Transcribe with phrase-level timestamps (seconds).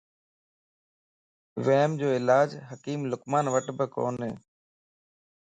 [1.65, 4.31] وھمَ جو علاج حڪيم لقمانَ وٽ به ڪوني.